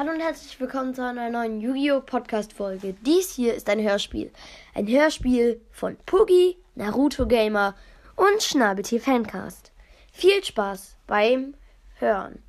Hallo 0.00 0.12
und 0.12 0.20
herzlich 0.20 0.58
willkommen 0.58 0.94
zu 0.94 1.04
einer 1.04 1.28
neuen 1.28 1.60
Yu-Gi-Oh! 1.60 2.00
Podcast-Folge. 2.00 2.94
Dies 3.04 3.34
hier 3.34 3.52
ist 3.52 3.68
ein 3.68 3.82
Hörspiel. 3.82 4.32
Ein 4.74 4.86
Hörspiel 4.86 5.60
von 5.70 5.98
Pugi, 6.06 6.56
Naruto 6.74 7.26
Gamer 7.26 7.74
und 8.16 8.42
Schnabeltier 8.42 9.02
Fancast. 9.02 9.72
Viel 10.10 10.42
Spaß 10.42 10.96
beim 11.06 11.54
Hören. 11.98 12.42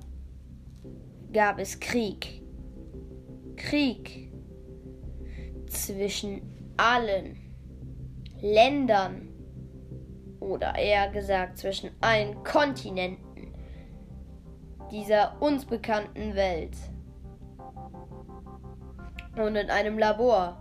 gab 1.34 1.60
es 1.60 1.80
Krieg. 1.80 2.42
Krieg 3.58 4.32
zwischen 5.68 6.42
allen 6.78 7.38
Ländern 8.40 9.28
oder 10.40 10.76
eher 10.76 11.10
gesagt 11.10 11.58
zwischen 11.58 11.92
allen 12.00 12.42
Kontinenten 12.44 13.54
dieser 14.92 15.42
uns 15.42 15.66
bekannten 15.66 16.34
Welt. 16.36 16.78
Und 19.36 19.56
in 19.56 19.70
einem 19.70 19.98
Labor 19.98 20.58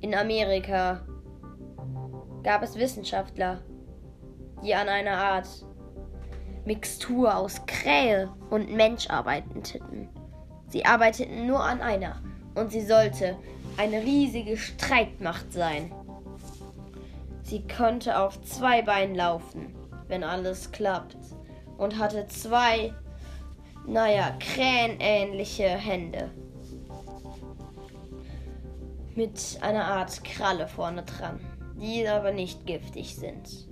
in 0.00 0.14
Amerika 0.14 1.06
gab 2.42 2.62
es 2.62 2.76
Wissenschaftler, 2.76 3.62
die 4.62 4.74
an 4.74 4.88
einer 4.88 5.16
Art 5.16 5.48
Mixtur 6.64 7.36
aus 7.36 7.66
Krähe 7.66 8.30
und 8.50 8.72
Mensch 8.72 9.10
arbeiteten. 9.10 10.08
Sie 10.68 10.84
arbeiteten 10.84 11.46
nur 11.46 11.62
an 11.62 11.80
einer 11.80 12.22
und 12.54 12.70
sie 12.70 12.84
sollte 12.84 13.36
eine 13.76 14.02
riesige 14.02 14.56
Streitmacht 14.56 15.52
sein. 15.52 15.92
Sie 17.42 17.66
konnte 17.66 18.18
auf 18.18 18.40
zwei 18.42 18.82
Beinen 18.82 19.14
laufen, 19.14 19.74
wenn 20.08 20.24
alles 20.24 20.70
klappt, 20.72 21.16
und 21.76 21.98
hatte 21.98 22.26
zwei, 22.28 22.94
naja, 23.86 24.36
krähenähnliche 24.38 25.68
Hände. 25.68 26.30
Mit 29.14 29.58
einer 29.60 29.84
Art 29.84 30.22
Kralle 30.24 30.68
vorne 30.68 31.02
dran, 31.02 31.40
die 31.74 32.06
aber 32.08 32.30
nicht 32.30 32.66
giftig 32.66 33.16
sind. 33.16 33.68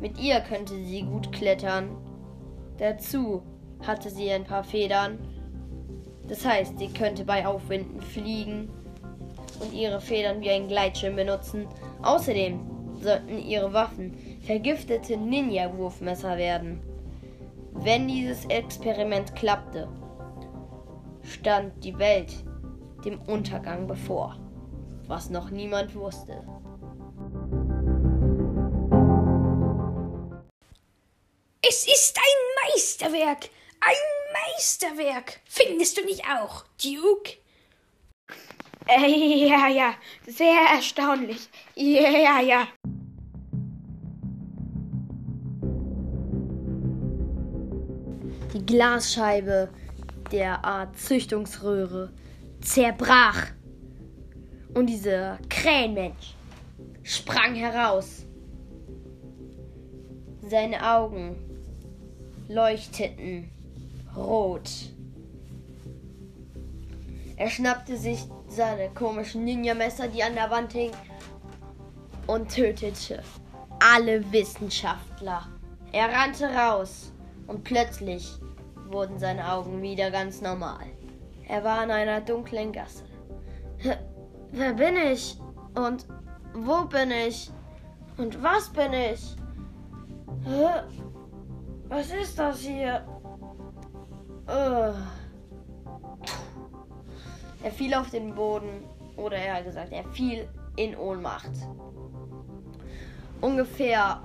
Mit 0.00 0.18
ihr 0.18 0.40
könnte 0.40 0.74
sie 0.74 1.02
gut 1.02 1.32
klettern. 1.32 1.96
Dazu 2.78 3.42
hatte 3.86 4.10
sie 4.10 4.30
ein 4.30 4.44
paar 4.44 4.64
Federn. 4.64 5.18
Das 6.28 6.44
heißt, 6.44 6.78
sie 6.78 6.88
könnte 6.88 7.24
bei 7.24 7.46
Aufwinden 7.46 8.00
fliegen 8.00 8.68
und 9.60 9.72
ihre 9.72 10.00
Federn 10.00 10.40
wie 10.40 10.50
ein 10.50 10.68
Gleitschirm 10.68 11.16
benutzen. 11.16 11.66
Außerdem 12.02 12.60
sollten 13.00 13.38
ihre 13.38 13.72
Waffen 13.72 14.16
vergiftete 14.42 15.16
Ninja-Wurfmesser 15.16 16.36
werden. 16.36 16.80
Wenn 17.72 18.08
dieses 18.08 18.44
Experiment 18.46 19.34
klappte, 19.36 19.88
stand 21.22 21.84
die 21.84 21.98
Welt 21.98 22.32
dem 23.04 23.20
Untergang 23.22 23.86
bevor, 23.86 24.36
was 25.06 25.30
noch 25.30 25.50
niemand 25.50 25.94
wusste. 25.94 26.42
Es 31.68 31.86
ist 31.86 32.16
ein 32.16 32.45
Meisterwerk. 32.76 33.48
Ein 33.80 34.52
Meisterwerk. 34.52 35.40
Findest 35.46 35.96
du 35.96 36.04
nicht 36.04 36.24
auch, 36.24 36.66
Duke? 36.82 37.38
Äh, 38.86 39.48
ja, 39.48 39.68
ja, 39.68 39.94
sehr 40.26 40.60
erstaunlich. 40.74 41.48
Ja, 41.74 42.10
ja, 42.10 42.40
ja. 42.42 42.68
Die 48.52 48.66
Glasscheibe 48.66 49.70
der 50.30 50.62
Art 50.62 50.98
Züchtungsröhre 50.98 52.12
zerbrach. 52.60 53.52
Und 54.74 54.88
dieser 54.88 55.38
Krähenmensch 55.48 56.34
sprang 57.02 57.54
heraus. 57.54 58.26
Seine 60.42 60.86
Augen 60.94 61.45
leuchteten 62.48 63.50
rot. 64.16 64.70
Er 67.36 67.50
schnappte 67.50 67.96
sich 67.96 68.24
seine 68.48 68.88
komischen 68.90 69.44
Ninja-Messer, 69.44 70.08
die 70.08 70.22
an 70.22 70.34
der 70.34 70.50
Wand 70.50 70.72
hingen, 70.72 70.96
und 72.26 72.50
tötete 72.54 73.22
alle 73.78 74.32
Wissenschaftler. 74.32 75.46
Er 75.92 76.12
rannte 76.12 76.46
raus 76.46 77.12
und 77.46 77.62
plötzlich 77.64 78.32
wurden 78.88 79.18
seine 79.18 79.52
Augen 79.52 79.82
wieder 79.82 80.10
ganz 80.10 80.40
normal. 80.40 80.86
Er 81.48 81.62
war 81.62 81.84
in 81.84 81.90
einer 81.90 82.20
dunklen 82.20 82.72
Gasse. 82.72 83.04
Wer 84.52 84.72
bin 84.72 84.96
ich? 84.96 85.38
Und 85.74 86.06
wo 86.54 86.84
bin 86.86 87.10
ich? 87.10 87.50
Und 88.16 88.42
was 88.42 88.70
bin 88.70 88.92
ich? 88.92 89.36
Was 91.88 92.10
ist 92.10 92.38
das 92.38 92.60
hier? 92.60 93.04
Ugh. 94.48 94.94
Er 97.62 97.70
fiel 97.72 97.94
auf 97.94 98.10
den 98.10 98.34
Boden, 98.34 98.84
oder 99.16 99.36
er 99.36 99.56
hat 99.56 99.64
gesagt, 99.64 99.92
er 99.92 100.04
fiel 100.04 100.48
in 100.76 100.96
Ohnmacht. 100.96 101.50
Ungefähr, 103.40 104.22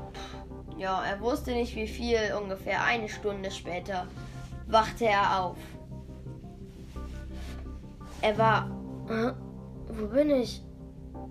ja, 0.77 1.03
er 1.03 1.19
wusste 1.21 1.51
nicht 1.51 1.75
wie 1.75 1.87
viel, 1.87 2.19
ungefähr 2.39 2.83
eine 2.83 3.09
Stunde 3.09 3.51
später 3.51 4.07
wachte 4.67 5.05
er 5.05 5.41
auf. 5.43 5.57
Er 8.21 8.37
war, 8.37 8.69
Hä? 9.07 9.31
wo 9.89 10.07
bin 10.07 10.29
ich? 10.29 10.63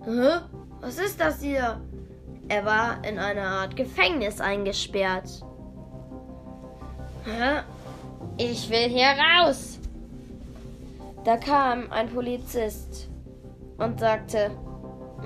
Hä? 0.05 0.41
Was 0.81 0.99
ist 0.99 1.21
das 1.21 1.41
hier? 1.41 1.81
Er 2.49 2.65
war 2.65 3.05
in 3.05 3.19
einer 3.19 3.47
Art 3.47 3.77
Gefängnis 3.77 4.41
eingesperrt. 4.41 5.45
Ich 8.37 8.71
will 8.71 8.89
hier 8.89 9.15
raus. 9.19 9.79
Da 11.25 11.37
kam 11.37 11.91
ein 11.91 12.09
Polizist 12.09 13.09
und 13.77 14.01
sagte, 14.01 14.51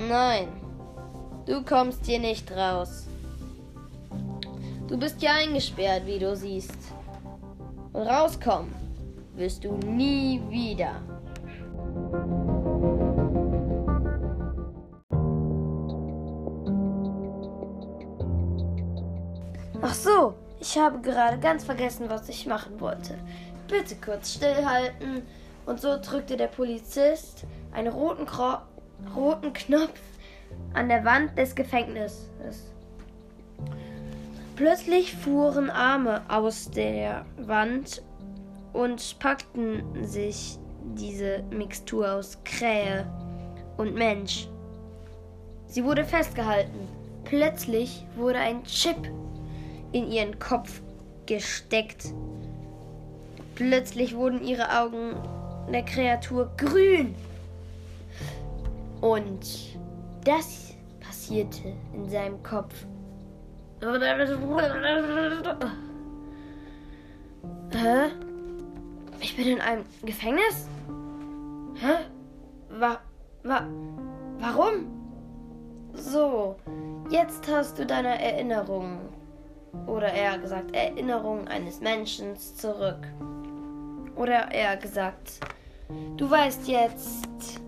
nein, 0.08 0.48
du 1.46 1.62
kommst 1.62 2.04
hier 2.06 2.18
nicht 2.18 2.50
raus. 2.50 3.06
Du 4.88 4.98
bist 4.98 5.20
hier 5.20 5.32
eingesperrt, 5.32 6.04
wie 6.06 6.18
du 6.18 6.34
siehst. 6.36 6.78
Und 7.92 8.02
rauskommen 8.02 8.74
wirst 9.36 9.64
du 9.64 9.72
nie 9.76 10.40
wieder. 10.50 11.00
Ich 20.74 20.80
habe 20.80 20.98
gerade 20.98 21.38
ganz 21.38 21.62
vergessen, 21.62 22.10
was 22.10 22.28
ich 22.28 22.46
machen 22.46 22.80
wollte. 22.80 23.16
Bitte 23.68 23.94
kurz 23.94 24.34
stillhalten. 24.34 25.22
Und 25.66 25.80
so 25.80 25.96
drückte 26.02 26.36
der 26.36 26.48
Polizist 26.48 27.44
einen 27.72 27.92
roten, 27.92 28.26
Kro 28.26 28.56
roten 29.14 29.52
Knopf 29.52 30.00
an 30.72 30.88
der 30.88 31.04
Wand 31.04 31.38
des 31.38 31.54
Gefängnisses. 31.54 32.72
Plötzlich 34.56 35.14
fuhren 35.14 35.70
Arme 35.70 36.22
aus 36.28 36.68
der 36.70 37.24
Wand 37.38 38.02
und 38.72 39.16
packten 39.20 40.04
sich 40.04 40.58
diese 40.96 41.44
Mixtur 41.50 42.14
aus 42.14 42.38
Krähe 42.44 43.06
und 43.76 43.94
Mensch. 43.94 44.48
Sie 45.66 45.84
wurde 45.84 46.04
festgehalten. 46.04 46.88
Plötzlich 47.24 48.06
wurde 48.16 48.40
ein 48.40 48.64
Chip 48.64 49.08
in 49.94 50.10
ihren 50.10 50.38
Kopf 50.40 50.82
gesteckt. 51.26 52.12
Plötzlich 53.54 54.16
wurden 54.16 54.42
ihre 54.42 54.80
Augen 54.80 55.14
der 55.72 55.84
Kreatur 55.84 56.50
grün. 56.56 57.14
Und 59.00 59.76
das 60.24 60.74
passierte 61.00 61.72
in 61.94 62.08
seinem 62.08 62.42
Kopf. 62.42 62.74
Hä? 67.72 68.10
Ich 69.20 69.36
bin 69.36 69.46
in 69.46 69.60
einem 69.60 69.84
Gefängnis? 70.04 70.68
Hä? 71.76 72.04
Wa 72.68 72.98
wa 73.44 73.66
warum? 74.40 74.86
So, 75.92 76.56
jetzt 77.10 77.48
hast 77.48 77.78
du 77.78 77.86
deine 77.86 78.20
Erinnerung 78.20 78.98
oder 79.86 80.12
eher 80.12 80.38
gesagt 80.38 80.74
Erinnerung 80.74 81.48
eines 81.48 81.80
Menschen 81.80 82.36
zurück. 82.36 83.06
Oder 84.16 84.50
eher 84.52 84.76
gesagt, 84.76 85.40
du 86.16 86.30
weißt 86.30 86.68
jetzt, 86.68 87.60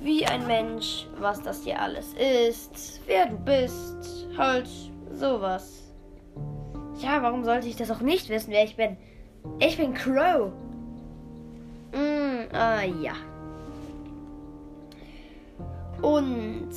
wie 0.00 0.26
ein 0.26 0.46
Mensch, 0.46 1.06
was 1.18 1.42
das 1.42 1.64
hier 1.64 1.80
alles 1.80 2.14
ist, 2.14 3.00
wer 3.06 3.26
du 3.26 3.36
bist, 3.36 4.28
halt 4.36 4.68
sowas. 5.12 5.82
Ja, 7.00 7.22
warum 7.22 7.44
sollte 7.44 7.68
ich 7.68 7.76
das 7.76 7.90
auch 7.90 8.00
nicht 8.00 8.28
wissen, 8.28 8.50
wer 8.50 8.64
ich 8.64 8.76
bin? 8.76 8.96
Ich 9.60 9.76
bin 9.76 9.94
Crow. 9.94 10.50
Mm, 11.92 12.54
ah 12.54 12.82
ja. 12.82 13.14
Und 16.02 16.70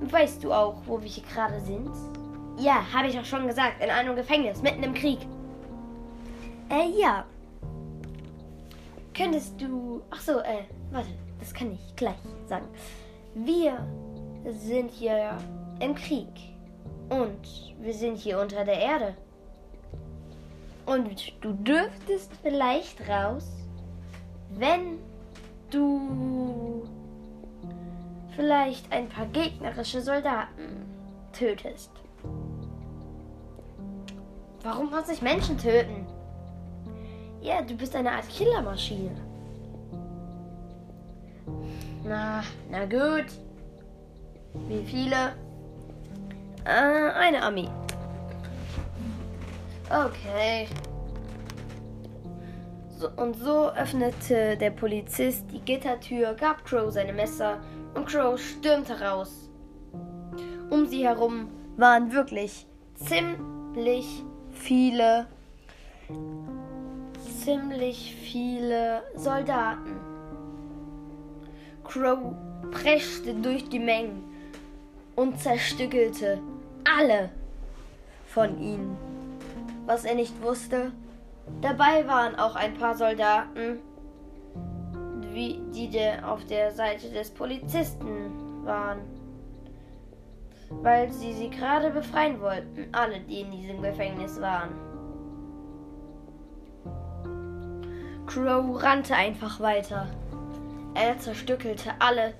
weißt 0.00 0.44
du 0.44 0.52
auch, 0.52 0.82
wo 0.86 1.00
wir 1.00 1.08
hier 1.08 1.24
gerade 1.24 1.60
sind? 1.60 1.90
Ja, 2.58 2.84
habe 2.92 3.06
ich 3.08 3.18
auch 3.18 3.24
schon 3.24 3.46
gesagt, 3.46 3.82
in 3.82 3.88
einem 3.88 4.16
Gefängnis, 4.16 4.60
mitten 4.62 4.82
im 4.82 4.92
Krieg. 4.92 5.20
Äh, 6.68 6.90
ja. 7.00 7.24
Könntest 9.14 9.60
du. 9.60 10.02
Ach 10.10 10.20
so, 10.20 10.40
äh, 10.40 10.64
warte, 10.90 11.08
das 11.38 11.54
kann 11.54 11.72
ich 11.72 11.96
gleich 11.96 12.16
sagen. 12.46 12.66
Wir 13.34 13.86
sind 14.44 14.90
hier 14.90 15.38
im 15.78 15.94
Krieg. 15.94 16.28
Und 17.08 17.76
wir 17.80 17.94
sind 17.94 18.16
hier 18.16 18.40
unter 18.40 18.64
der 18.64 18.78
Erde. 18.78 19.16
Und 20.84 21.32
du 21.40 21.52
dürftest 21.52 22.32
vielleicht 22.42 23.08
raus, 23.08 23.46
wenn 24.50 24.98
du 25.70 26.88
vielleicht 28.34 28.90
ein 28.92 29.08
paar 29.08 29.26
gegnerische 29.26 30.00
Soldaten 30.00 30.86
tötest. 31.32 31.90
Warum 34.70 34.90
muss 34.90 35.08
ich 35.08 35.22
Menschen 35.22 35.56
töten? 35.56 36.06
Ja, 37.40 37.62
du 37.62 37.74
bist 37.74 37.96
eine 37.96 38.12
Art 38.12 38.28
Killermaschine. 38.28 39.16
Na, 42.04 42.42
na 42.70 42.84
gut. 42.84 43.32
Wie 44.68 44.84
viele? 44.84 45.32
Äh, 46.66 47.12
eine 47.12 47.42
Armee. 47.42 47.70
Okay. 49.88 50.68
So, 52.98 53.08
und 53.16 53.36
so 53.36 53.70
öffnete 53.70 54.58
der 54.58 54.70
Polizist 54.70 55.50
die 55.50 55.62
Gittertür, 55.62 56.34
gab 56.34 56.62
Crow 56.66 56.92
seine 56.92 57.14
Messer 57.14 57.56
und 57.94 58.06
Crow 58.06 58.38
stürmte 58.38 59.00
raus. 59.00 59.48
Um 60.68 60.84
sie 60.84 61.06
herum 61.06 61.48
waren 61.78 62.12
wirklich 62.12 62.66
ziemlich 62.96 64.24
viele, 64.58 65.26
ziemlich 67.42 68.14
viele 68.14 69.02
Soldaten. 69.14 69.96
Crow 71.84 72.34
preschte 72.70 73.34
durch 73.34 73.68
die 73.68 73.78
Mengen 73.78 74.22
und 75.16 75.40
zerstückelte 75.40 76.40
alle 76.84 77.30
von 78.26 78.60
ihnen. 78.60 78.96
Was 79.86 80.04
er 80.04 80.14
nicht 80.14 80.42
wusste, 80.42 80.92
dabei 81.62 82.06
waren 82.06 82.36
auch 82.36 82.56
ein 82.56 82.74
paar 82.74 82.94
Soldaten, 82.94 83.78
die 85.34 85.88
auf 86.22 86.44
der 86.46 86.72
Seite 86.72 87.08
des 87.10 87.30
Polizisten 87.30 88.64
waren, 88.64 88.98
weil 90.70 91.12
sie 91.12 91.32
sie 91.32 91.50
gerade 91.50 91.90
befreien 91.90 92.40
wollten, 92.40 92.88
alle, 92.92 93.20
die 93.20 93.40
in 93.40 93.50
diesem 93.50 93.82
Gefängnis 93.82 94.40
waren. 94.40 94.70
Crow 98.26 98.82
rannte 98.82 99.14
einfach 99.14 99.60
weiter. 99.60 100.06
Er 100.94 101.18
zerstückelte 101.18 101.92
alle 101.98 102.34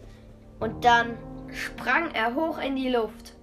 und 0.60 0.84
dann 0.84 1.16
sprang 1.52 2.10
er 2.12 2.34
hoch 2.34 2.58
in 2.58 2.76
die 2.76 2.90
Luft. 2.90 3.34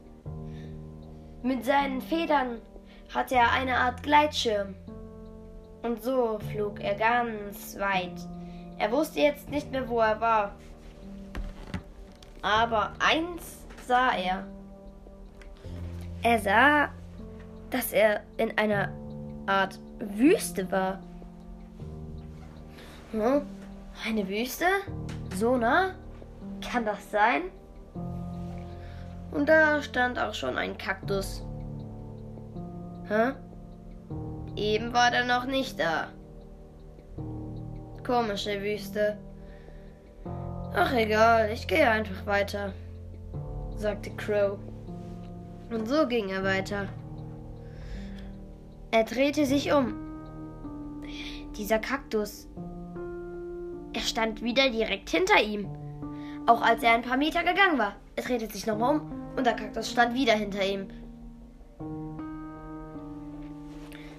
Mit 1.42 1.66
seinen 1.66 2.02
Federn 2.02 2.62
hatte 3.14 3.36
er 3.36 3.52
eine 3.52 3.78
Art 3.78 4.04
Gleitschirm. 4.04 4.76
Und 5.84 6.02
so 6.02 6.40
flog 6.52 6.80
er 6.80 6.96
ganz 6.96 7.78
weit. 7.80 8.20
Er 8.78 8.92
wusste 8.92 9.20
jetzt 9.20 9.50
nicht 9.50 9.72
mehr, 9.72 9.88
wo 9.88 10.00
er 10.00 10.20
war. 10.20 10.56
Aber 12.42 12.94
eins 13.00 13.66
sah 13.88 14.10
er. 14.16 14.46
Er 16.26 16.40
sah, 16.40 16.90
dass 17.70 17.94
er 17.94 18.22
in 18.38 18.58
einer 18.58 18.90
Art 19.46 19.80
Wüste 20.00 20.72
war. 20.72 21.00
Hm? 23.12 23.44
Eine 24.04 24.28
Wüste? 24.28 24.66
So 25.36 25.56
nah? 25.56 25.92
Kann 26.68 26.84
das 26.84 27.12
sein? 27.12 27.44
Und 29.30 29.48
da 29.48 29.84
stand 29.84 30.18
auch 30.18 30.34
schon 30.34 30.58
ein 30.58 30.76
Kaktus. 30.80 31.46
Hä? 33.08 33.34
Eben 34.56 34.94
war 34.96 35.12
der 35.12 35.26
noch 35.26 35.46
nicht 35.46 35.80
da. 35.80 36.08
Komische 38.04 38.64
Wüste. 38.64 39.20
Ach 40.74 40.92
egal, 40.92 41.52
ich 41.52 41.68
gehe 41.68 41.88
einfach 41.88 42.26
weiter, 42.26 42.74
sagte 43.78 44.10
Crow. 44.10 44.58
Und 45.76 45.88
so 45.88 46.08
ging 46.08 46.30
er 46.30 46.42
weiter. 46.42 46.88
Er 48.92 49.04
drehte 49.04 49.46
sich 49.46 49.74
um. 49.74 49.94
Dieser 51.58 51.80
Kaktus. 51.80 52.48
Er 53.92 54.00
stand 54.00 54.42
wieder 54.42 54.70
direkt 54.70 55.10
hinter 55.10 55.44
ihm. 55.44 55.68
Auch 56.46 56.62
als 56.62 56.82
er 56.82 56.94
ein 56.94 57.02
paar 57.02 57.18
Meter 57.18 57.44
gegangen 57.44 57.78
war. 57.78 57.98
Er 58.16 58.24
drehte 58.24 58.48
sich 58.48 58.66
nochmal 58.66 58.96
um 58.96 59.12
und 59.36 59.46
der 59.46 59.54
Kaktus 59.58 59.92
stand 59.92 60.14
wieder 60.14 60.32
hinter 60.32 60.66
ihm. 60.66 60.88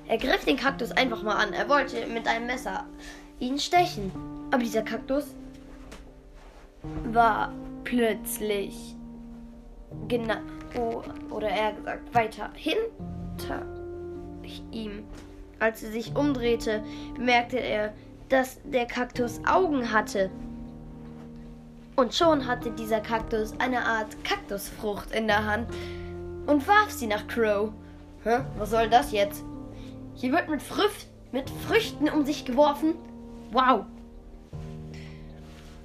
Er 0.08 0.18
griff 0.18 0.44
den 0.44 0.58
Kaktus 0.58 0.92
einfach 0.92 1.22
mal 1.22 1.36
an. 1.36 1.54
Er 1.54 1.70
wollte 1.70 2.06
mit 2.06 2.28
einem 2.28 2.48
Messer 2.48 2.84
ihn 3.40 3.58
stechen. 3.58 4.12
Aber 4.50 4.62
dieser 4.62 4.82
Kaktus 4.82 5.34
war 7.14 7.50
plötzlich 7.84 8.94
genau 10.06 10.36
oder 11.30 11.48
eher 11.48 11.72
gesagt 11.72 12.14
weiter 12.14 12.50
hinter 12.54 13.62
ihm. 14.70 15.04
Als 15.58 15.82
er 15.82 15.90
sich 15.90 16.14
umdrehte, 16.14 16.82
bemerkte 17.14 17.58
er, 17.58 17.92
dass 18.28 18.60
der 18.64 18.86
Kaktus 18.86 19.40
Augen 19.46 19.92
hatte. 19.92 20.30
Und 21.96 22.14
schon 22.14 22.46
hatte 22.46 22.70
dieser 22.72 23.00
Kaktus 23.00 23.54
eine 23.58 23.84
Art 23.84 24.22
Kaktusfrucht 24.22 25.12
in 25.12 25.26
der 25.26 25.46
Hand 25.46 25.68
und 26.46 26.66
warf 26.68 26.90
sie 26.90 27.06
nach 27.06 27.26
Crow. 27.26 27.72
Hä? 28.24 28.40
Was 28.58 28.70
soll 28.70 28.90
das 28.90 29.12
jetzt? 29.12 29.44
Hier 30.14 30.32
wird 30.32 30.48
mit, 30.48 30.60
Früf 30.60 31.06
mit 31.32 31.48
Früchten 31.66 32.08
um 32.10 32.26
sich 32.26 32.44
geworfen. 32.44 32.96
Wow. 33.50 33.86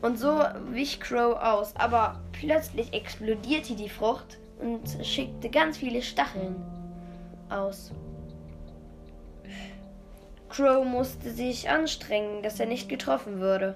Und 0.02 0.18
so 0.18 0.40
wich 0.72 1.00
Crow 1.00 1.36
aus, 1.36 1.76
aber 1.78 2.20
plötzlich 2.34 2.94
explodierte 2.94 3.76
die 3.76 3.90
Frucht 3.90 4.40
und 4.62 5.06
schickte 5.06 5.50
ganz 5.50 5.78
viele 5.78 6.02
Stacheln 6.02 6.56
aus. 7.50 7.92
Crow 10.50 10.86
musste 10.86 11.32
sich 11.32 11.70
anstrengen, 11.70 12.44
dass 12.44 12.60
er 12.60 12.66
nicht 12.66 12.90
getroffen 12.90 13.40
würde. 13.40 13.76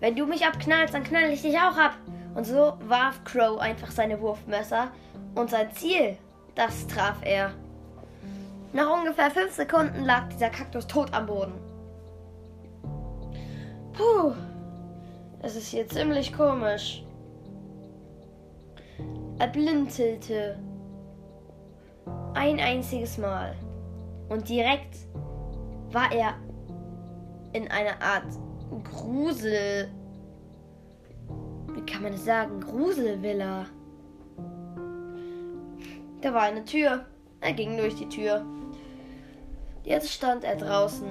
Wenn 0.00 0.16
du 0.16 0.26
mich 0.26 0.46
abknallst, 0.46 0.94
dann 0.94 1.04
knall 1.04 1.30
ich 1.30 1.42
dich 1.42 1.56
auch 1.56 1.76
ab. 1.76 1.96
Und 2.34 2.44
so 2.44 2.74
warf 2.86 3.22
Crow 3.24 3.58
einfach 3.58 3.90
seine 3.90 4.20
Wurfmesser 4.20 4.90
und 5.34 5.50
sein 5.50 5.72
Ziel, 5.72 6.16
das 6.54 6.86
traf 6.86 7.16
er. 7.22 7.52
Nach 8.72 8.88
ungefähr 8.88 9.30
fünf 9.30 9.52
Sekunden 9.52 10.04
lag 10.04 10.28
dieser 10.28 10.48
Kaktus 10.48 10.86
tot 10.86 11.12
am 11.12 11.26
Boden. 11.26 11.54
Puh, 13.92 14.32
es 15.42 15.56
ist 15.56 15.68
hier 15.68 15.88
ziemlich 15.88 16.32
komisch. 16.32 17.02
Er 19.40 19.46
blinzelte 19.46 20.58
ein 22.34 22.60
einziges 22.60 23.16
Mal 23.16 23.56
und 24.28 24.46
direkt 24.46 24.98
war 25.92 26.12
er 26.12 26.34
in 27.54 27.66
einer 27.68 28.02
Art 28.02 28.26
Grusel. 28.84 29.90
Wie 31.72 31.80
kann 31.90 32.02
man 32.02 32.12
das 32.12 32.26
sagen? 32.26 32.60
Gruselvilla. 32.60 33.64
Da 36.20 36.34
war 36.34 36.42
eine 36.42 36.62
Tür. 36.66 37.06
Er 37.40 37.54
ging 37.54 37.78
durch 37.78 37.94
die 37.94 38.10
Tür. 38.10 38.44
Jetzt 39.84 40.12
stand 40.12 40.44
er 40.44 40.56
draußen. 40.56 41.08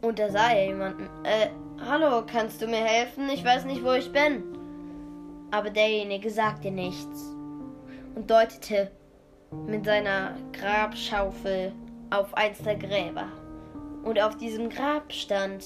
Und 0.00 0.18
da 0.18 0.30
sah 0.30 0.52
er 0.52 0.68
jemanden. 0.68 1.06
Äh, 1.24 1.50
hallo, 1.86 2.24
kannst 2.26 2.62
du 2.62 2.66
mir 2.66 2.82
helfen? 2.82 3.28
Ich 3.28 3.44
weiß 3.44 3.66
nicht, 3.66 3.84
wo 3.84 3.92
ich 3.92 4.10
bin. 4.10 4.57
Aber 5.50 5.70
derjenige 5.70 6.30
sagte 6.30 6.70
nichts. 6.70 7.38
und 8.18 8.28
deutete 8.28 8.90
mit 9.68 9.84
seiner 9.84 10.34
Grabschaufel 10.52 11.72
auf 12.10 12.34
eins 12.34 12.58
der 12.58 12.74
Gräber. 12.74 13.28
Und 14.02 14.20
auf 14.20 14.36
diesem 14.36 14.68
Grab 14.68 15.12
stand 15.12 15.64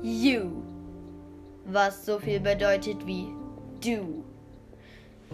You, 0.00 0.62
was 1.64 2.06
so 2.06 2.20
viel 2.20 2.38
bedeutet 2.38 3.04
wie 3.04 3.26
du. 3.84 4.24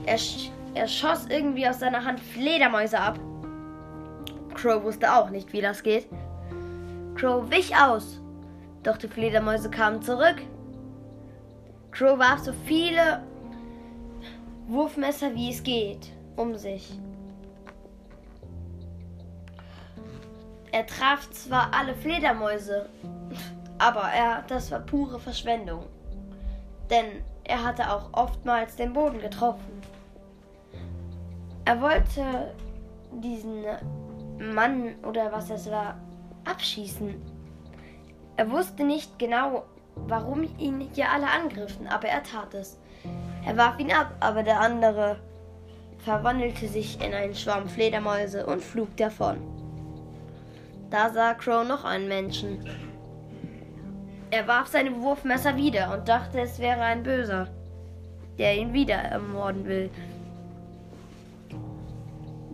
Er, 0.06 0.16
sch 0.16 0.50
er 0.74 0.88
schoss 0.88 1.26
irgendwie 1.28 1.68
aus 1.68 1.80
seiner 1.80 2.02
Hand 2.02 2.18
Fledermäuse 2.18 2.98
ab. 2.98 3.18
Crow 4.54 4.82
wusste 4.82 5.12
auch 5.12 5.28
nicht, 5.28 5.52
wie 5.52 5.60
das 5.60 5.82
geht. 5.82 6.06
Crow 7.14 7.50
wich 7.50 7.76
aus, 7.76 8.22
doch 8.82 8.96
die 8.96 9.08
Fledermäuse 9.08 9.68
kamen 9.70 10.00
zurück. 10.00 10.36
Crow 11.90 12.18
warf 12.18 12.40
so 12.40 12.54
viele 12.64 13.22
Wurfmesser 14.68 15.34
wie 15.34 15.50
es 15.50 15.62
geht 15.62 16.12
um 16.36 16.56
sich. 16.56 16.98
Er 20.70 20.86
traf 20.86 21.30
zwar 21.30 21.74
alle 21.74 21.94
Fledermäuse, 21.94 22.88
aber 23.78 24.04
er, 24.04 24.42
das 24.48 24.70
war 24.70 24.80
pure 24.80 25.18
Verschwendung. 25.18 25.84
Denn 26.88 27.22
er 27.44 27.62
hatte 27.62 27.92
auch 27.92 28.08
oftmals 28.12 28.76
den 28.76 28.92
Boden 28.92 29.20
getroffen. 29.20 29.82
Er 31.64 31.80
wollte 31.80 32.54
diesen 33.20 33.64
Mann 34.38 34.94
oder 35.04 35.30
was 35.30 35.50
es 35.50 35.70
war 35.70 35.96
abschießen. 36.44 37.14
Er 38.36 38.50
wusste 38.50 38.84
nicht 38.84 39.18
genau, 39.18 39.64
warum 39.94 40.44
ihn 40.58 40.80
hier 40.94 41.10
alle 41.10 41.28
angriffen, 41.28 41.86
aber 41.86 42.08
er 42.08 42.22
tat 42.22 42.54
es. 42.54 42.78
Er 43.44 43.56
warf 43.56 43.78
ihn 43.78 43.92
ab, 43.92 44.14
aber 44.20 44.42
der 44.42 44.60
andere 44.60 45.16
verwandelte 45.98 46.68
sich 46.68 47.00
in 47.00 47.12
einen 47.12 47.34
Schwarm 47.34 47.68
Fledermäuse 47.68 48.46
und 48.46 48.62
flog 48.62 48.96
davon. 48.96 49.38
Da 50.90 51.10
sah 51.10 51.34
Crow 51.34 51.66
noch 51.66 51.84
einen 51.84 52.08
Menschen. 52.08 52.64
Er 54.30 54.46
warf 54.48 54.68
seine 54.68 55.00
Wurfmesser 55.00 55.56
wieder 55.56 55.92
und 55.92 56.08
dachte, 56.08 56.40
es 56.40 56.58
wäre 56.58 56.80
ein 56.80 57.02
Böser, 57.02 57.48
der 58.38 58.56
ihn 58.56 58.72
wieder 58.72 58.96
ermorden 58.96 59.66
will. 59.66 59.90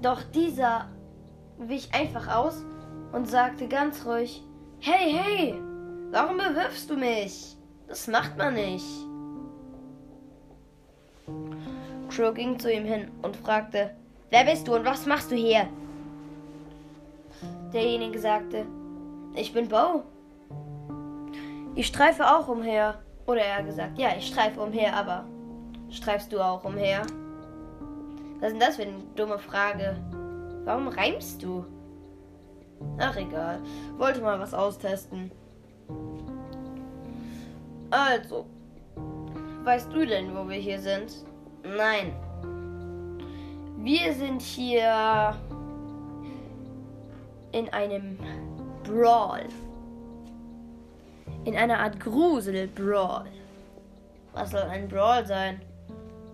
Doch 0.01 0.23
dieser 0.23 0.87
wich 1.59 1.93
einfach 1.93 2.35
aus 2.35 2.65
und 3.13 3.29
sagte 3.29 3.67
ganz 3.69 4.07
ruhig, 4.07 4.43
Hey, 4.81 5.13
hey, 5.13 5.55
warum 6.13 6.37
bewirfst 6.37 6.89
du 6.89 6.97
mich? 6.97 7.57
Das 7.89 8.07
macht 8.07 8.37
man 8.39 8.55
nicht. 8.55 9.08
Crow 12.09 12.35
ging 12.35 12.59
zu 12.59 12.73
ihm 12.73 12.85
hin 12.85 13.11
und 13.23 13.37
fragte, 13.37 13.91
Wer 14.31 14.45
bist 14.45 14.69
du 14.69 14.75
und 14.75 14.85
was 14.85 15.07
machst 15.07 15.31
du 15.31 15.37
hier? 15.37 15.69
Derjenige 17.73 18.19
sagte, 18.19 18.67
ich 19.35 19.53
bin 19.53 19.69
Bo. 19.69 20.03
Ich 21.75 21.87
streife 21.87 22.27
auch 22.27 22.49
umher. 22.49 22.99
Oder 23.27 23.43
er 23.43 23.63
gesagt, 23.63 23.99
ja, 23.99 24.09
ich 24.17 24.27
streife 24.27 24.61
umher, 24.61 24.95
aber 24.95 25.25
streifst 25.91 26.33
du 26.33 26.41
auch 26.41 26.65
umher? 26.65 27.03
Was 28.41 28.53
ist 28.53 28.53
denn 28.53 28.61
das 28.61 28.77
für 28.77 28.83
eine 28.83 29.03
dumme 29.17 29.39
Frage? 29.39 29.97
Warum 30.65 30.89
reimst 30.89 31.43
du? 31.43 31.65
Ach 32.99 33.17
egal, 33.17 33.61
wollte 33.97 34.21
mal 34.21 34.39
was 34.39 34.55
austesten. 34.55 35.31
Also, 37.91 38.47
weißt 39.65 39.93
du 39.93 40.07
denn, 40.07 40.35
wo 40.35 40.49
wir 40.49 40.57
hier 40.57 40.79
sind? 40.79 41.13
Nein. 41.63 42.13
Wir 43.79 44.13
sind 44.13 44.43
hier 44.43 45.35
in 47.53 47.69
einem 47.71 48.19
Brawl. 48.85 49.47
In 51.45 51.57
einer 51.57 51.79
Art 51.79 51.99
Grusel-Brawl. 52.01 53.27
Was 54.33 54.51
soll 54.51 54.63
ein 54.63 54.89
Brawl 54.89 55.27
sein? 55.27 55.61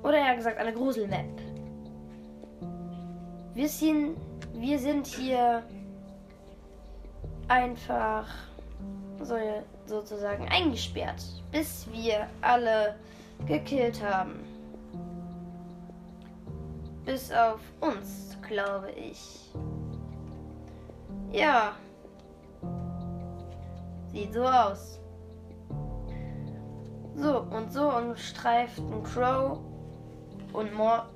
Oder 0.02 0.18
eher 0.18 0.36
gesagt 0.36 0.58
eine 0.58 0.72
Grusel-Map. 0.72 1.40
Wir 3.54 3.68
sind, 3.68 4.16
wir 4.52 4.78
sind 4.78 5.06
hier 5.06 5.62
einfach 7.48 8.26
so, 9.22 9.36
sozusagen 9.86 10.48
eingesperrt, 10.48 11.22
bis 11.52 11.86
wir 11.92 12.26
alle 12.40 12.96
gekillt 13.46 14.02
haben. 14.02 14.53
Bis 17.04 17.30
auf 17.32 17.60
uns, 17.80 18.36
glaube 18.46 18.90
ich. 18.92 19.52
Ja. 21.32 21.72
Sieht 24.12 24.32
so 24.32 24.44
aus. 24.44 24.98
So, 27.16 27.40
und 27.40 27.72
so 27.72 27.90
umstreiften 27.90 29.02
Crow 29.02 29.58
und 30.52 30.74
Mor 30.74 31.06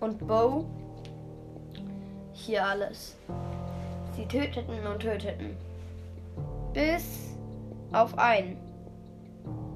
und 0.00 0.26
Bo 0.26 0.66
hier 2.32 2.64
alles. 2.64 3.16
Sie 4.16 4.26
töteten 4.26 4.86
und 4.86 5.00
töteten. 5.00 5.56
Bis 6.72 7.36
auf 7.92 8.16
einen. 8.18 8.56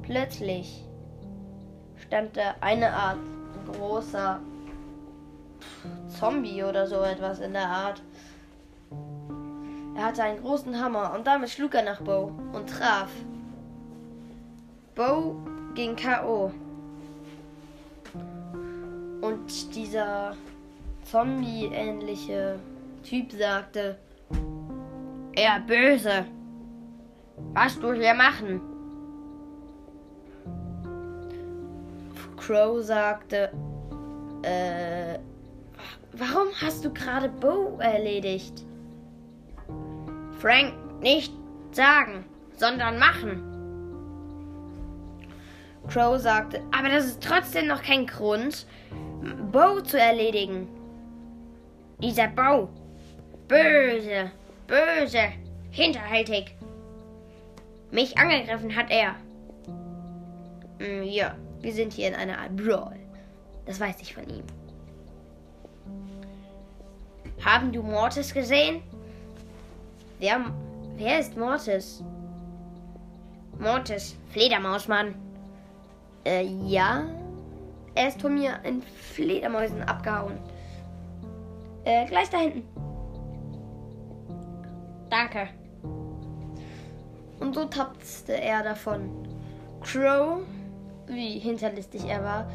Plötzlich 0.03 0.85
stand 1.97 2.37
da 2.37 2.55
eine 2.61 2.93
Art 2.93 3.19
großer 3.73 4.41
Zombie 6.09 6.63
oder 6.63 6.87
so 6.87 7.01
etwas 7.03 7.41
in 7.41 7.53
der 7.53 7.69
Art. 7.69 8.03
Er 9.97 10.07
hatte 10.07 10.23
einen 10.23 10.41
großen 10.41 10.81
Hammer 10.81 11.13
und 11.15 11.27
damit 11.27 11.51
schlug 11.51 11.75
er 11.75 11.85
nach 11.85 12.01
Bo 12.01 12.33
und 12.53 12.69
traf. 12.69 13.11
Bo 14.95 15.37
ging 15.75 15.97
K.O. 15.97 16.53
Und 19.21 19.75
dieser 19.75 20.37
Zombie-ähnliche 21.05 22.59
Typ 23.03 23.33
sagte, 23.33 23.99
er 25.35 25.61
böse. 25.61 26.27
Was 27.53 27.79
du 27.79 27.93
hier 27.93 28.15
machen? 28.15 28.61
Crow 32.37 32.83
sagte, 32.83 33.51
äh, 34.43 35.19
hast 36.61 36.85
du 36.85 36.93
gerade 36.93 37.29
Bo 37.29 37.79
erledigt? 37.81 38.65
Frank, 40.39 40.75
nicht 41.01 41.33
sagen, 41.73 42.25
sondern 42.57 42.99
machen. 42.99 43.51
Crow 45.89 46.19
sagte, 46.19 46.63
aber 46.77 46.89
das 46.89 47.07
ist 47.07 47.23
trotzdem 47.23 47.67
noch 47.67 47.83
kein 47.83 48.07
Grund, 48.07 48.67
Bo 49.53 49.81
zu 49.81 49.99
erledigen. 49.99 50.69
Dieser 51.99 52.29
Bo, 52.29 52.69
böse, 53.49 54.31
böse, 54.67 55.33
hinterhältig. 55.71 56.55
Mich 57.91 58.17
angegriffen 58.17 58.75
hat 58.75 58.91
er. 58.91 59.15
Hm, 60.79 61.03
ja, 61.05 61.37
wir 61.61 61.73
sind 61.73 61.93
hier 61.93 62.09
in 62.09 62.15
einer 62.15 62.39
Art 62.39 62.57
Brawl. 62.57 62.99
Das 63.67 63.79
weiß 63.79 64.01
ich 64.01 64.15
von 64.15 64.29
ihm. 64.29 64.45
Haben 67.45 67.73
du 67.73 67.83
Mortis 67.83 68.33
gesehen? 68.33 68.83
Wer, 70.19 70.41
wer 70.97 71.21
ist 71.21 71.37
Mortis? 71.37 72.03
Mortis, 73.59 74.17
Fledermausmann. 74.31 75.15
Äh, 76.25 76.47
ja. 76.67 77.05
Er 77.95 78.09
ist 78.09 78.21
von 78.21 78.35
mir 78.35 78.59
in 78.65 78.83
Fledermäusen 78.83 79.83
abgehauen. 79.83 80.39
Äh, 81.85 82.07
gleich 82.07 82.31
da 82.31 82.39
hinten. 82.39 82.65
Danke. 85.11 85.49
Und 87.41 87.55
so 87.55 87.67
tapste 87.67 88.41
er 88.41 88.63
davon. 88.63 89.11
Crow, 89.83 90.41
wie 91.07 91.39
hinterlistig 91.39 92.07
er 92.07 92.25
war, 92.25 92.51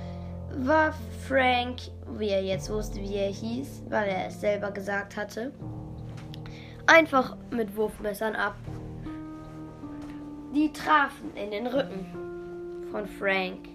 war 0.58 0.94
Frank, 1.28 1.80
wie 2.18 2.30
er 2.30 2.44
jetzt 2.44 2.70
wusste, 2.70 3.00
wie 3.00 3.16
er 3.16 3.32
hieß, 3.32 3.84
weil 3.90 4.10
er 4.10 4.28
es 4.28 4.42
selber 4.42 4.72
gesagt 4.72 5.16
hatte, 5.16 5.52
einfach 6.88 7.38
mit 7.52 7.76
Wurfmessern 7.76 8.36
ab. 8.36 8.56
Die 10.54 10.72
trafen 10.74 11.36
in 11.36 11.52
den 11.52 11.68
Rücken 11.68 12.88
von 12.92 13.06
Frank 13.08 13.70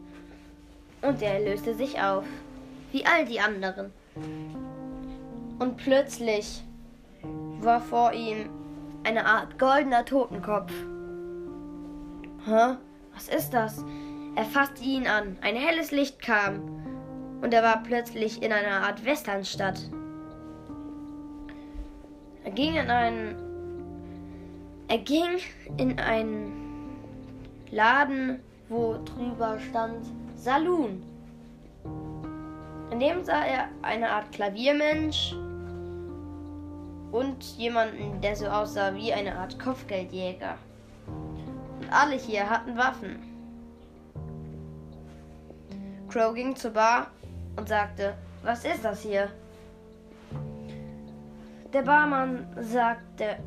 und 1.02 1.22
er 1.22 1.40
löste 1.40 1.74
sich 1.74 2.00
auf, 2.00 2.24
wie 2.92 3.06
all 3.06 3.24
die 3.24 3.40
anderen. 3.40 3.92
Und 5.58 5.76
plötzlich 5.76 6.64
war 7.60 7.80
vor 7.80 8.12
ihm 8.12 8.50
eine 9.04 9.24
Art 9.24 9.58
goldener 9.58 10.04
Totenkopf. 10.04 10.72
Hä? 12.46 12.76
Was 13.14 13.28
ist 13.28 13.50
das? 13.50 13.84
Er 14.34 14.44
fasste 14.44 14.82
ihn 14.82 15.06
an. 15.06 15.38
Ein 15.40 15.54
helles 15.54 15.92
Licht 15.92 16.20
kam 16.20 16.73
und 17.40 17.52
er 17.52 17.62
war 17.62 17.82
plötzlich 17.82 18.42
in 18.42 18.52
einer 18.52 18.86
Art 18.86 19.04
Westernstadt. 19.04 19.80
Er 22.44 22.50
ging 22.50 22.76
in 22.76 22.90
einen 22.90 23.44
er 24.86 24.98
ging 24.98 25.38
in 25.78 25.98
einen 25.98 26.52
Laden, 27.70 28.40
wo 28.68 28.96
drüber 29.04 29.58
stand 29.58 30.06
Saloon. 30.36 31.02
In 32.90 33.00
dem 33.00 33.24
sah 33.24 33.44
er 33.44 33.68
eine 33.82 34.10
Art 34.10 34.30
Klaviermensch 34.30 35.34
und 37.12 37.42
jemanden, 37.56 38.20
der 38.20 38.36
so 38.36 38.46
aussah 38.46 38.94
wie 38.94 39.12
eine 39.12 39.36
Art 39.36 39.58
Kopfgeldjäger. 39.58 40.58
Und 41.80 41.90
alle 41.90 42.16
hier 42.16 42.48
hatten 42.48 42.76
Waffen. 42.76 43.18
Crow 46.08 46.34
ging 46.34 46.54
zur 46.54 46.72
Bar 46.72 47.10
und 47.56 47.68
sagte, 47.68 48.14
was 48.42 48.64
ist 48.64 48.84
das 48.84 49.02
hier? 49.02 49.28
Der 51.72 51.82
Barmann 51.82 52.46
sagte, 52.60 53.38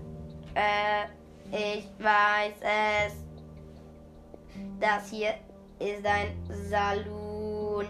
äh, 0.53 1.05
ich 1.51 1.87
weiß 1.99 2.55
es. 2.61 3.13
Das 4.79 5.09
hier 5.09 5.33
ist 5.79 6.05
ein 6.05 6.35
Saloon. 6.69 7.87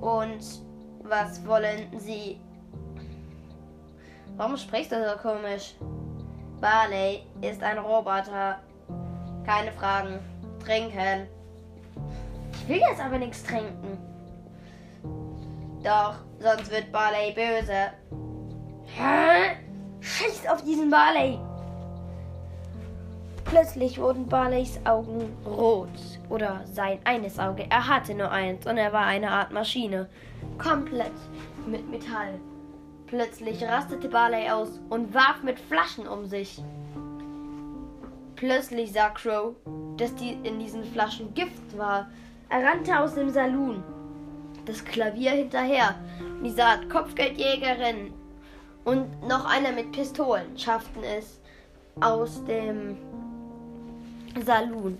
Und 0.00 0.44
was 1.02 1.44
wollen 1.46 1.88
Sie? 1.98 2.40
Warum 4.36 4.56
sprichst 4.56 4.92
du 4.92 4.96
so 4.96 5.16
komisch? 5.16 5.74
Barley 6.60 7.22
ist 7.40 7.62
ein 7.62 7.78
Roboter. 7.78 8.60
Keine 9.44 9.72
Fragen. 9.72 10.20
Trinken. 10.64 11.26
Ich 12.52 12.68
will 12.68 12.78
jetzt 12.78 13.00
aber 13.00 13.18
nichts 13.18 13.42
trinken. 13.42 13.98
Doch, 15.88 16.16
sonst 16.38 16.70
wird 16.70 16.92
Barley 16.92 17.32
böse. 17.32 17.92
Hä? 18.84 19.56
Scheiß 20.00 20.46
auf 20.46 20.62
diesen 20.62 20.90
Barley! 20.90 21.38
Plötzlich 23.46 23.98
wurden 23.98 24.28
Barleys 24.28 24.78
Augen 24.84 25.34
rot. 25.46 25.88
Oder 26.28 26.60
sein 26.66 26.98
eines 27.04 27.38
Auge. 27.38 27.64
Er 27.70 27.88
hatte 27.88 28.14
nur 28.14 28.30
eins 28.30 28.66
und 28.66 28.76
er 28.76 28.92
war 28.92 29.06
eine 29.06 29.30
Art 29.30 29.50
Maschine. 29.50 30.10
Komplett 30.58 31.10
mit 31.66 31.90
Metall. 31.90 32.34
Plötzlich 33.06 33.64
rastete 33.64 34.10
Barley 34.10 34.50
aus 34.50 34.82
und 34.90 35.14
warf 35.14 35.42
mit 35.42 35.58
Flaschen 35.58 36.06
um 36.06 36.26
sich. 36.26 36.62
Plötzlich 38.36 38.92
sah 38.92 39.08
Crow, 39.08 39.54
dass 39.96 40.14
die 40.16 40.32
in 40.42 40.58
diesen 40.58 40.84
Flaschen 40.84 41.32
Gift 41.32 41.78
war. 41.78 42.10
Er 42.50 42.62
rannte 42.62 43.00
aus 43.00 43.14
dem 43.14 43.30
Saloon. 43.30 43.82
Das 44.68 44.84
Klavier 44.84 45.30
hinterher. 45.30 45.94
Diese 46.44 46.62
Art 46.62 46.90
Kopfgeldjägerin 46.90 48.12
und 48.84 49.26
noch 49.26 49.46
einer 49.46 49.72
mit 49.72 49.92
Pistolen 49.92 50.58
schafften 50.58 51.02
es 51.04 51.40
aus 52.02 52.44
dem 52.44 52.98
Saloon. 54.44 54.98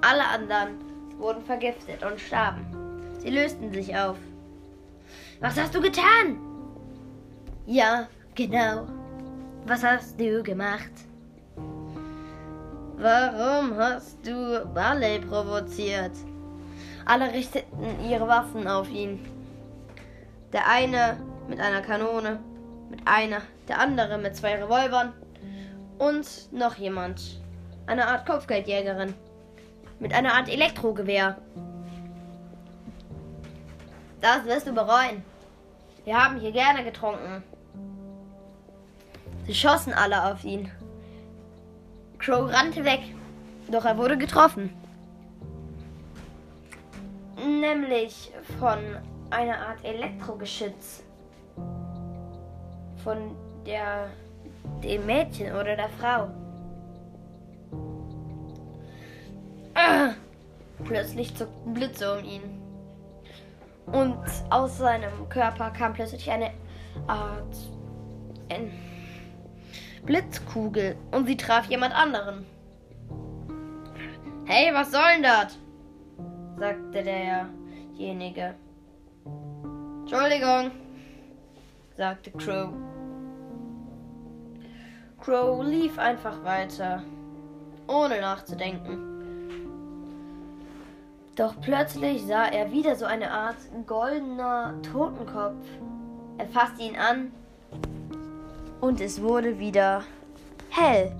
Alle 0.00 0.24
anderen 0.26 0.74
wurden 1.18 1.44
vergiftet 1.44 2.02
und 2.02 2.18
starben. 2.18 2.66
Sie 3.18 3.30
lösten 3.30 3.72
sich 3.72 3.96
auf. 3.96 4.16
Was 5.38 5.56
hast 5.56 5.72
du 5.72 5.80
getan? 5.80 6.40
Ja, 7.66 8.08
genau. 8.34 8.88
Was 9.66 9.84
hast 9.84 10.18
du 10.18 10.42
gemacht? 10.42 10.90
Warum 12.96 13.76
hast 13.76 14.18
du 14.26 14.66
Barley 14.74 15.20
provoziert? 15.20 16.12
Alle 17.04 17.32
richteten 17.32 18.04
ihre 18.08 18.28
Waffen 18.28 18.66
auf 18.66 18.88
ihn. 18.88 19.20
Der 20.52 20.68
eine 20.68 21.16
mit 21.48 21.60
einer 21.60 21.80
Kanone, 21.80 22.40
mit 22.90 23.00
einer, 23.06 23.42
der 23.68 23.78
andere 23.78 24.18
mit 24.18 24.36
zwei 24.36 24.62
Revolvern 24.62 25.12
und 25.98 26.52
noch 26.52 26.76
jemand 26.76 27.40
eine 27.86 28.06
Art 28.06 28.26
Kopfgeldjägerin. 28.26 29.14
Mit 29.98 30.14
einer 30.14 30.34
Art 30.34 30.48
Elektrogewehr. 30.48 31.36
Das 34.20 34.44
wirst 34.44 34.66
du 34.66 34.72
bereuen. 34.72 35.22
Wir 36.04 36.16
haben 36.16 36.40
hier 36.40 36.52
gerne 36.52 36.84
getrunken. 36.84 37.42
Sie 39.46 39.54
schossen 39.54 39.92
alle 39.92 40.24
auf 40.24 40.44
ihn. 40.44 40.70
Crow 42.18 42.52
rannte 42.52 42.84
weg, 42.84 43.00
doch 43.70 43.84
er 43.84 43.98
wurde 43.98 44.16
getroffen. 44.16 44.70
Nämlich 47.46 48.32
von 48.58 48.78
einer 49.30 49.58
Art 49.58 49.84
Elektrogeschütz. 49.84 51.02
Von 53.02 53.34
der 53.64 54.10
dem 54.82 55.06
Mädchen 55.06 55.54
oder 55.54 55.76
der 55.76 55.88
Frau. 55.88 56.28
Ah! 59.74 60.12
Plötzlich 60.84 61.34
zuckten 61.36 61.74
Blitze 61.74 62.18
um 62.18 62.24
ihn. 62.24 62.42
Und 63.86 64.18
aus 64.50 64.78
seinem 64.78 65.28
Körper 65.28 65.70
kam 65.70 65.92
plötzlich 65.94 66.30
eine 66.30 66.50
Art 67.06 67.56
ein 68.48 68.72
Blitzkugel 70.04 70.96
und 71.10 71.26
sie 71.26 71.36
traf 71.36 71.66
jemand 71.66 71.94
anderen. 71.94 72.46
Hey, 74.46 74.72
was 74.74 74.90
soll 74.90 75.02
denn 75.14 75.22
das? 75.22 75.58
Sagte 76.60 77.02
derjenige. 77.02 78.54
Entschuldigung, 80.02 80.70
sagte 81.96 82.30
Crow. 82.32 82.68
Crow 85.20 85.64
lief 85.64 85.98
einfach 85.98 86.44
weiter, 86.44 87.02
ohne 87.88 88.20
nachzudenken. 88.20 89.06
Doch 91.34 91.54
plötzlich 91.62 92.26
sah 92.26 92.44
er 92.44 92.70
wieder 92.70 92.94
so 92.94 93.06
eine 93.06 93.30
Art 93.30 93.56
goldener 93.86 94.74
Totenkopf. 94.82 95.64
Er 96.36 96.46
fasste 96.48 96.82
ihn 96.82 96.96
an 96.96 97.32
und 98.82 99.00
es 99.00 99.22
wurde 99.22 99.58
wieder 99.58 100.02
hell. 100.68 101.10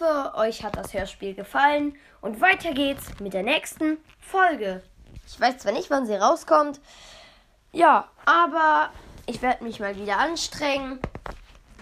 Hoffe, 0.00 0.36
euch 0.36 0.64
hat 0.64 0.76
das 0.76 0.94
Hörspiel 0.94 1.34
gefallen 1.34 1.96
und 2.20 2.40
weiter 2.40 2.72
geht's 2.72 3.18
mit 3.20 3.32
der 3.32 3.42
nächsten 3.42 3.98
Folge. 4.20 4.82
Ich 5.26 5.40
weiß 5.40 5.58
zwar 5.58 5.72
nicht, 5.72 5.90
wann 5.90 6.06
sie 6.06 6.14
rauskommt, 6.14 6.80
ja, 7.72 8.08
aber 8.24 8.90
ich 9.26 9.42
werde 9.42 9.64
mich 9.64 9.80
mal 9.80 9.96
wieder 9.96 10.18
anstrengen. 10.18 10.98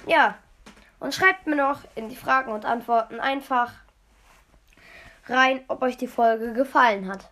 Ja, 0.06 0.36
und 1.00 1.14
schreibt 1.14 1.46
mir 1.46 1.56
noch 1.56 1.80
in 1.94 2.08
die 2.08 2.16
Fragen 2.16 2.52
und 2.52 2.64
Antworten 2.64 3.20
einfach 3.20 3.72
rein, 5.26 5.64
ob 5.68 5.82
euch 5.82 5.96
die 5.96 6.08
Folge 6.08 6.52
gefallen 6.52 7.08
hat. 7.08 7.30